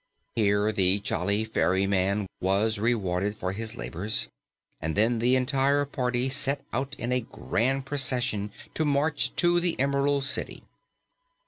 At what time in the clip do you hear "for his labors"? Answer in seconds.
3.37-4.29